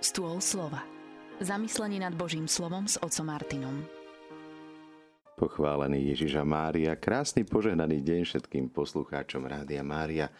[0.00, 0.80] Stôl slova.
[1.44, 3.84] Zamyslenie nad Božím slovom s otcom Martinom.
[5.36, 10.32] Pochválený Ježiša Mária, krásny požehnaný deň všetkým poslucháčom Rádia Mária.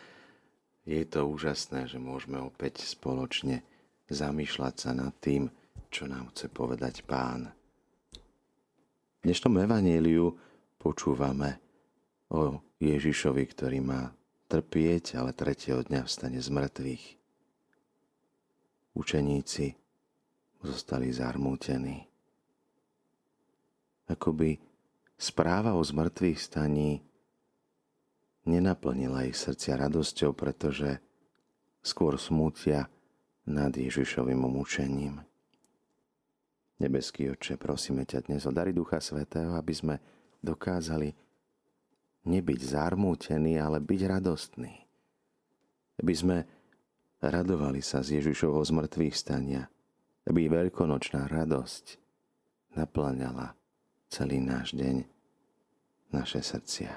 [0.88, 3.60] Je to úžasné, že môžeme opäť spoločne
[4.08, 5.52] zamýšľať sa nad tým,
[5.92, 7.52] čo nám chce povedať Pán.
[9.20, 10.40] V dnešnom evaníliu
[10.80, 11.60] počúvame
[12.32, 14.08] o Ježišovi, ktorý má
[14.48, 17.19] trpieť, ale tretieho dňa vstane z mŕtvych
[18.94, 19.74] učeníci
[20.60, 22.04] zostali zarmútení.
[24.10, 24.58] Akoby
[25.14, 27.00] správa o zmrtvých staní
[28.48, 30.98] nenaplnila ich srdcia radosťou, pretože
[31.80, 32.90] skôr smútia
[33.46, 35.22] nad Ježišovým umúčením.
[36.80, 39.94] Nebeský oče, prosíme ťa dnes o dary Ducha Svetého, aby sme
[40.40, 41.12] dokázali
[42.24, 44.72] nebyť zarmútení, ale byť radostní.
[46.00, 46.36] Aby sme
[47.20, 49.68] radovali sa z Ježišovho zmrtvých stania,
[50.24, 52.00] aby veľkonočná radosť
[52.76, 53.52] naplňala
[54.08, 55.04] celý náš deň,
[56.10, 56.90] naše srdcia.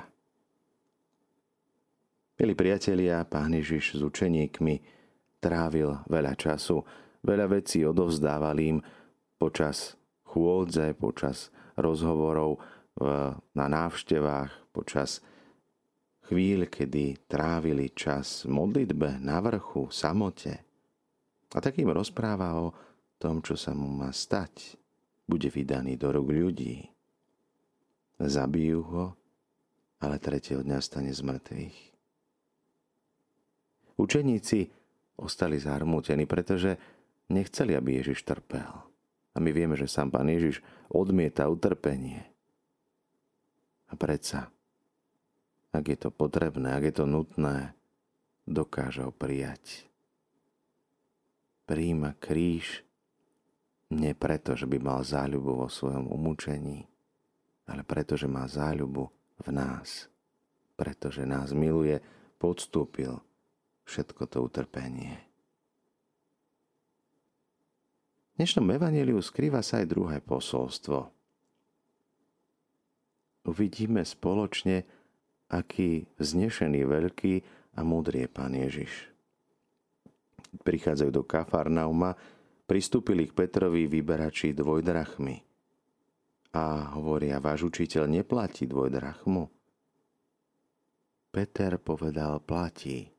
[2.34, 4.82] Milí priatelia, pán Ježiš s učeníkmi
[5.38, 6.82] trávil veľa času,
[7.22, 8.78] veľa vecí odovzdával im
[9.38, 9.94] počas
[10.26, 12.58] chôdze, počas rozhovorov
[13.54, 15.22] na návštevách, počas
[16.28, 20.64] chvíľ, kedy trávili čas modlitbe na vrchu, samote.
[21.54, 22.74] A takým rozpráva o
[23.22, 24.80] tom, čo sa mu má stať.
[25.24, 26.84] Bude vydaný do rúk ľudí.
[28.20, 29.06] Zabijú ho,
[30.04, 31.78] ale tretieho dňa stane z mŕtvych.
[33.96, 34.60] Učeníci
[35.22, 36.76] ostali zarmútení, pretože
[37.30, 38.74] nechceli, aby Ježiš trpel.
[39.34, 42.26] A my vieme, že sám pán Ježiš odmieta utrpenie.
[43.90, 44.50] A predsa
[45.74, 47.74] ak je to potrebné, ak je to nutné,
[48.46, 49.90] dokáže ho prijať.
[51.66, 52.86] Príjima kríž
[53.90, 56.86] nie preto, že by mal záľubu vo svojom umúčení,
[57.66, 59.10] ale preto, že má záľubu
[59.42, 60.10] v nás.
[60.74, 62.02] Pretože nás miluje,
[62.42, 63.22] podstúpil
[63.86, 65.18] všetko to utrpenie.
[68.34, 71.14] V dnešnom evaníliu skrýva sa aj druhé posolstvo.
[73.46, 74.90] Uvidíme spoločne,
[75.50, 77.34] aký znešený, veľký
[77.76, 79.10] a múdry je Pán Ježiš.
[80.62, 82.14] Prichádzajú do Kafarnauma,
[82.70, 85.42] pristúpili k Petrovi vyberači dvojdrachmy
[86.54, 89.50] a hovoria, váš učiteľ neplatí dvojdrachmu.
[91.34, 93.10] Peter povedal, platí.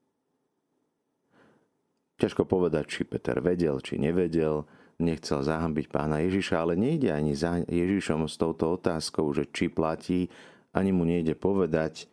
[2.15, 4.63] Ťažko povedať, či Peter vedel, či nevedel,
[5.03, 10.31] nechcel zahambiť pána Ježiša, ale nejde ani za Ježišom s touto otázkou, že či platí,
[10.71, 12.07] ani mu nejde povedať,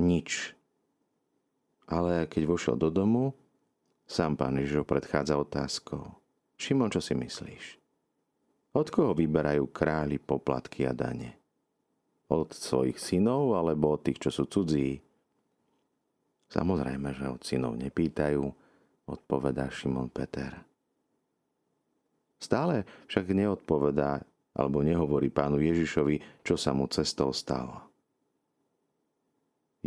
[0.00, 0.54] nič.
[1.88, 3.34] Ale keď vošiel do domu,
[4.08, 6.16] sám pán Ježiš predchádza otázkou.
[6.58, 7.78] Šimon, čo si myslíš?
[8.74, 11.38] Od koho vyberajú králi poplatky a dane?
[12.28, 15.00] Od svojich synov alebo od tých, čo sú cudzí?
[16.52, 18.44] Samozrejme, že od synov nepýtajú,
[19.08, 20.52] odpovedá Šimon Peter.
[22.38, 24.22] Stále však neodpovedá
[24.52, 27.87] alebo nehovorí pánu Ježišovi, čo sa mu cestou stalo.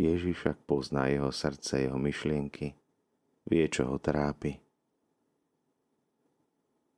[0.00, 2.72] Ježiš však pozná jeho srdce, jeho myšlienky,
[3.44, 4.56] vie, čo ho trápi.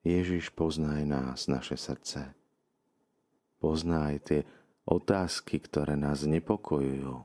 [0.05, 2.37] Ježiš pozná aj nás, naše srdce.
[3.59, 4.41] Pozná aj tie
[4.84, 7.25] otázky, ktoré nás nepokojujú.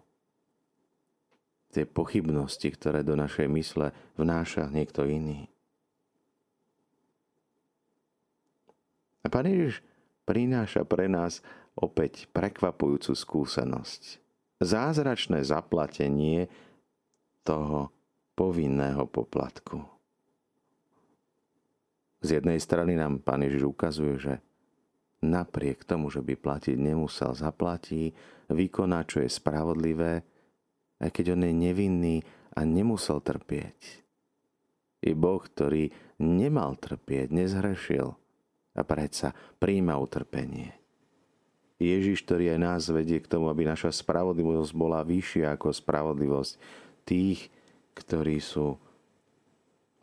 [1.70, 5.52] Tie pochybnosti, ktoré do našej mysle vnáša niekto iný.
[9.22, 9.84] A Pán Ježiš
[10.24, 11.44] prináša pre nás
[11.76, 14.29] opäť prekvapujúcu skúsenosť
[14.60, 16.52] zázračné zaplatenie
[17.48, 17.90] toho
[18.36, 19.84] povinného poplatku.
[22.20, 24.34] Z jednej strany nám Pán Ježiš ukazuje, že
[25.24, 28.12] napriek tomu, že by platiť nemusel, zaplatí,
[28.52, 30.24] vykoná, čo je spravodlivé,
[31.00, 32.18] aj keď on je nevinný
[32.56, 34.04] a nemusel trpieť.
[35.00, 38.08] Je Boh, ktorý nemal trpieť, nezhrešil
[38.76, 40.79] a predsa príjma utrpenie.
[41.80, 46.52] Ježiš, ktorý aj nás vedie k tomu, aby naša spravodlivosť bola vyššia ako spravodlivosť
[47.08, 47.48] tých,
[47.96, 48.76] ktorí sú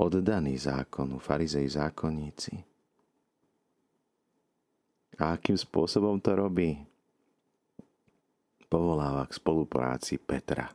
[0.01, 2.65] oddaní zákonu, farizei zákonníci.
[5.21, 6.81] A akým spôsobom to robí?
[8.73, 10.73] Povoláva k spolupráci Petra.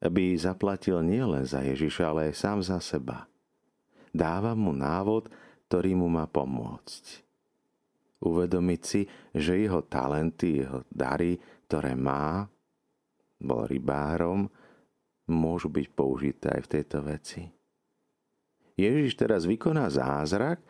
[0.00, 3.24] Aby zaplatil nielen za Ježiša, ale aj sám za seba.
[4.12, 5.32] Dáva mu návod,
[5.68, 7.25] ktorý mu má pomôcť
[8.22, 9.04] uvedomiť si,
[9.34, 11.36] že jeho talenty, jeho dary,
[11.68, 12.48] ktoré má,
[13.36, 14.48] bol rybárom,
[15.28, 17.42] môžu byť použité aj v tejto veci.
[18.76, 20.60] Ježiš teraz vykoná zázrak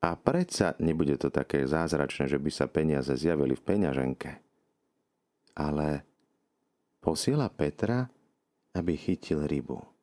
[0.00, 4.30] a predsa nebude to také zázračné, že by sa peniaze zjavili v peňaženke.
[5.60, 6.04] Ale
[7.04, 8.08] posiela Petra,
[8.72, 9.99] aby chytil rybu.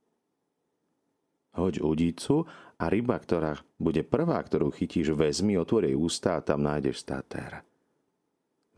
[1.58, 2.46] Hoď udicu
[2.78, 7.66] a ryba, ktorá bude prvá, ktorú chytíš, vezmi, otvorej ústa a tam nájdeš statér.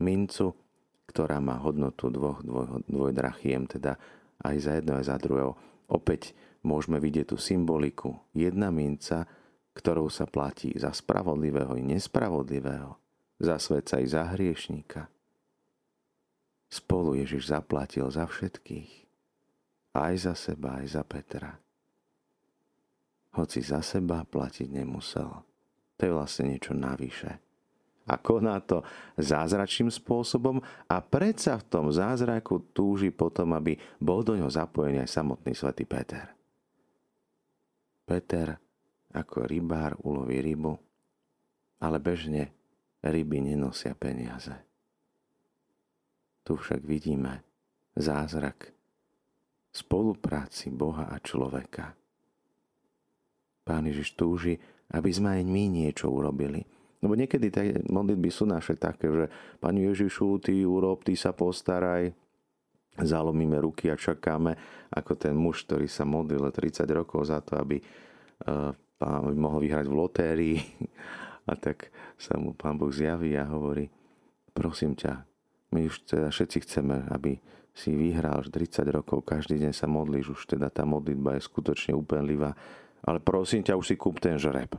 [0.00, 0.56] Mincu,
[1.04, 4.00] ktorá má hodnotu dvoch dvoj, dvojdrachiem, teda
[4.40, 5.52] aj za jedno, aj za druhého.
[5.92, 6.32] Opäť
[6.64, 8.16] môžeme vidieť tú symboliku.
[8.32, 9.28] Jedna minca,
[9.76, 12.96] ktorou sa platí za spravodlivého i nespravodlivého,
[13.36, 15.12] za svetca i za hriešníka.
[16.72, 19.04] Spolu Ježiš zaplatil za všetkých.
[19.92, 21.60] Aj za seba, aj za Petra
[23.34, 25.30] hoci za seba platiť nemusel.
[25.96, 27.38] To je vlastne niečo navyše.
[28.10, 28.82] A koná to
[29.20, 30.58] zázračným spôsobom
[30.90, 35.86] a predsa v tom zázraku túži potom, aby bol do ňoho zapojený aj samotný svätý
[35.86, 36.26] Peter.
[38.02, 38.58] Peter
[39.14, 40.74] ako rybár uloví rybu,
[41.78, 42.50] ale bežne
[43.04, 44.58] ryby nenosia peniaze.
[46.42, 47.46] Tu však vidíme
[47.94, 48.74] zázrak
[49.70, 51.94] spolupráci Boha a človeka–
[53.70, 54.58] Pán Ježiš túži,
[54.90, 56.66] aby sme aj my niečo urobili.
[56.98, 59.30] Lebo niekedy tie modlitby sú naše také, že
[59.62, 62.10] Pani Ježišu, Ty urob, Ty sa postaraj,
[62.98, 64.58] zalomíme ruky a čakáme,
[64.90, 67.78] ako ten muž, ktorý sa modlil 30 rokov za to, aby,
[68.50, 70.56] uh, aby mohol vyhrať v lotérii.
[71.50, 73.90] A tak sa mu pán Boh zjaví a hovorí,
[74.54, 75.24] prosím ťa,
[75.74, 77.42] my už teda všetci chceme, aby
[77.74, 82.54] si vyhral 30 rokov, každý deň sa modlíš, už teda tá modlitba je skutočne úplnlivá
[83.04, 84.76] ale prosím ťa, už si kúp ten žreb.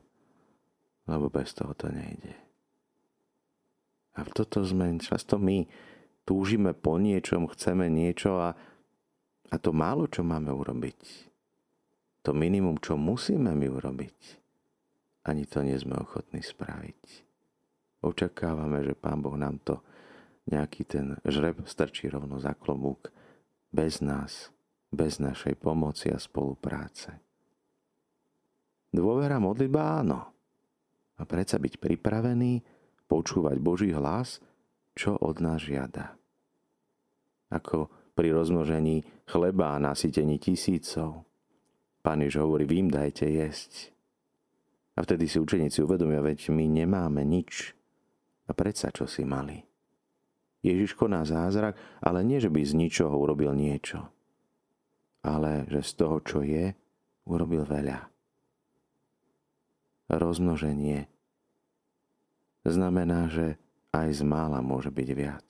[1.09, 2.37] Lebo bez toho to nejde.
[4.17, 5.65] A toto sme často my
[6.27, 8.49] túžime po niečom, chceme niečo a,
[9.49, 11.31] a to málo, čo máme urobiť.
[12.27, 14.17] To minimum, čo musíme my urobiť,
[15.25, 17.01] ani to nie sme ochotní spraviť.
[18.05, 19.81] Očakávame, že Pán Boh nám to
[20.49, 23.09] nejaký ten žreb strčí rovno za klobúk,
[23.73, 24.49] bez nás,
[24.93, 27.30] bez našej pomoci a spolupráce.
[28.91, 30.19] Dôvera modlitba áno.
[31.15, 32.59] A predsa byť pripravený
[33.07, 34.43] počúvať Boží hlas,
[34.91, 36.19] čo od nás žiada.
[37.47, 41.23] Ako pri rozmnožení chleba a nasytení tisícov.
[42.03, 43.95] Pán Jež hovorí, vy dajte jesť.
[44.99, 47.71] A vtedy si učeníci uvedomia, veď my nemáme nič.
[48.47, 49.63] A predsa čo si mali?
[50.61, 54.03] Ježiš koná zázrak, ale nie, že by z ničoho urobil niečo.
[55.23, 56.75] Ale že z toho, čo je,
[57.23, 58.10] urobil veľa
[60.11, 61.07] rozmnoženie.
[62.67, 63.55] Znamená, že
[63.91, 65.47] aj z mála môže byť viac.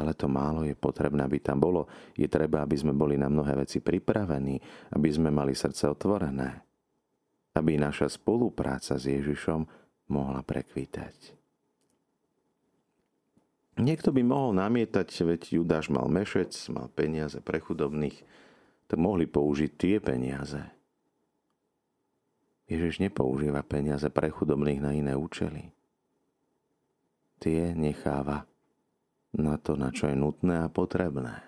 [0.00, 1.86] Ale to málo je potrebné, aby tam bolo.
[2.16, 4.58] Je treba, aby sme boli na mnohé veci pripravení,
[4.96, 6.64] aby sme mali srdce otvorené.
[7.52, 9.68] Aby naša spolupráca s Ježišom
[10.08, 11.36] mohla prekvítať.
[13.80, 18.20] Niekto by mohol namietať, veď Judáš mal mešec, mal peniaze pre chudobných,
[18.84, 20.60] tak mohli použiť tie peniaze.
[22.70, 25.74] Ježiš nepoužíva peniaze pre chudobných na iné účely.
[27.42, 28.46] Tie necháva
[29.34, 31.42] na to, na čo je nutné a potrebné.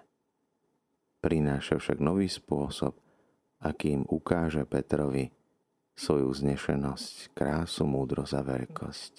[1.22, 2.98] Prináša však nový spôsob,
[3.62, 5.32] akým ukáže Petrovi
[5.94, 9.14] svoju znešenosť, krásu, múdrosť a veľkosť.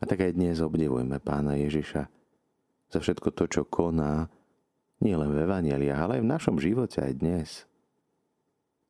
[0.00, 2.02] A tak aj dnes obdivujeme pána Ježiša
[2.90, 4.26] za všetko to, čo koná,
[5.02, 7.48] nielen v Evangeliách, ale aj v našom živote aj dnes.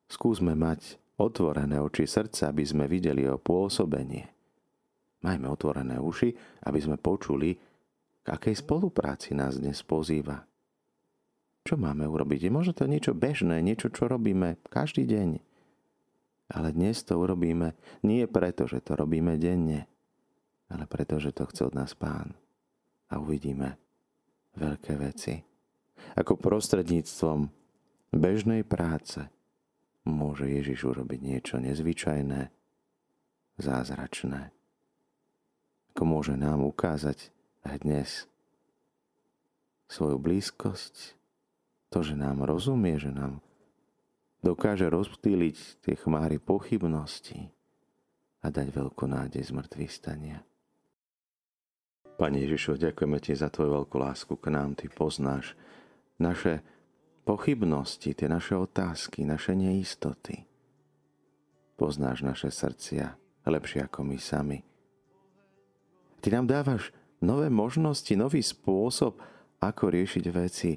[0.07, 4.27] Skúsme mať otvorené oči srdca, aby sme videli jeho pôsobenie.
[5.23, 6.35] Majme otvorené uši,
[6.67, 7.55] aby sme počuli,
[8.25, 10.45] k akej spolupráci nás dnes pozýva.
[11.65, 12.45] Čo máme urobiť?
[12.45, 15.41] Je možno to niečo bežné, niečo, čo robíme každý deň.
[16.53, 17.73] Ale dnes to urobíme
[18.05, 19.89] nie preto, že to robíme denne,
[20.69, 22.37] ale preto, že to chce od nás Pán.
[23.09, 23.81] A uvidíme
[24.57, 25.41] veľké veci.
[26.13, 27.49] Ako prostredníctvom
[28.13, 29.25] bežnej práce
[30.05, 32.53] môže Ježiš urobiť niečo nezvyčajné,
[33.57, 34.53] zázračné.
[35.95, 37.33] Ako môže nám ukázať
[37.81, 38.29] dnes
[39.89, 41.17] svoju blízkosť,
[41.89, 43.41] to, že nám rozumie, že nám
[44.45, 47.49] dokáže rozptýliť tie chmáry pochybností
[48.45, 50.45] a dať veľkú nádej z mŕtvych stania.
[52.15, 54.77] Pane Ježišu, ďakujeme Ti za Tvoju veľkú lásku k nám.
[54.77, 55.57] Ty poznáš
[56.21, 56.63] naše
[57.25, 60.45] pochybnosti, tie naše otázky, naše neistoty.
[61.75, 64.59] Poznáš naše srdcia lepšie ako my sami.
[66.21, 66.89] Ty nám dávaš
[67.21, 69.21] nové možnosti, nový spôsob,
[69.61, 70.71] ako riešiť veci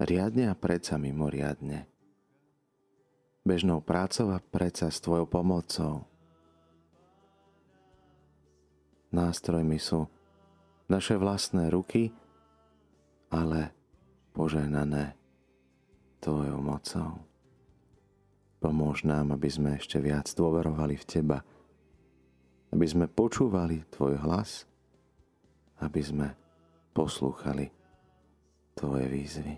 [0.00, 1.88] riadne a predsa mimoriadne.
[3.46, 6.02] bežnou prácou a predsa s Tvojou pomocou.
[9.14, 10.10] Nástrojmi sú
[10.90, 12.10] naše vlastné ruky,
[13.30, 13.70] ale
[14.36, 15.16] poženané
[16.20, 17.24] Tvojou mocou.
[18.60, 21.38] Pomôž nám, aby sme ešte viac dôverovali v Teba,
[22.68, 24.68] aby sme počúvali Tvoj hlas,
[25.80, 26.28] aby sme
[26.92, 27.72] poslúchali
[28.76, 29.54] Tvoje výzvy.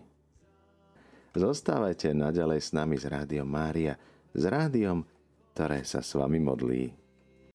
[1.34, 3.98] Zostávajte naďalej s nami z Rádiom Mária,
[4.30, 5.02] s rádiom,
[5.54, 6.94] ktoré sa s vami modlí.